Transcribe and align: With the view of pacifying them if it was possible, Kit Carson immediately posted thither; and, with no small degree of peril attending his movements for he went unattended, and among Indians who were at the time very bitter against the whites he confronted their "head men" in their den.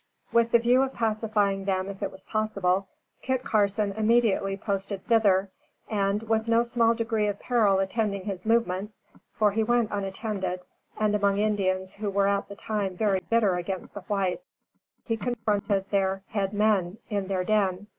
With 0.31 0.49
the 0.49 0.57
view 0.57 0.81
of 0.81 0.95
pacifying 0.95 1.65
them 1.65 1.87
if 1.87 2.01
it 2.01 2.11
was 2.11 2.25
possible, 2.25 2.87
Kit 3.21 3.43
Carson 3.43 3.91
immediately 3.91 4.57
posted 4.57 5.05
thither; 5.05 5.51
and, 5.87 6.23
with 6.23 6.47
no 6.47 6.63
small 6.63 6.95
degree 6.95 7.27
of 7.27 7.39
peril 7.39 7.77
attending 7.77 8.25
his 8.25 8.43
movements 8.43 9.03
for 9.31 9.51
he 9.51 9.61
went 9.63 9.91
unattended, 9.91 10.61
and 10.99 11.13
among 11.15 11.37
Indians 11.37 11.93
who 11.93 12.09
were 12.09 12.25
at 12.27 12.49
the 12.49 12.55
time 12.55 12.97
very 12.97 13.19
bitter 13.19 13.57
against 13.57 13.93
the 13.93 14.01
whites 14.07 14.57
he 15.05 15.15
confronted 15.17 15.85
their 15.91 16.23
"head 16.29 16.51
men" 16.51 16.97
in 17.11 17.27
their 17.27 17.43
den. 17.43 17.85